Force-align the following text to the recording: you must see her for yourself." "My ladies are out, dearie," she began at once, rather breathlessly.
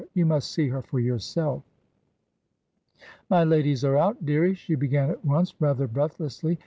you 0.15 0.25
must 0.25 0.49
see 0.51 0.67
her 0.67 0.81
for 0.81 0.99
yourself." 0.99 1.61
"My 3.29 3.43
ladies 3.43 3.85
are 3.85 3.97
out, 3.99 4.25
dearie," 4.25 4.55
she 4.55 4.73
began 4.73 5.11
at 5.11 5.23
once, 5.23 5.53
rather 5.61 5.87
breathlessly. 5.87 6.57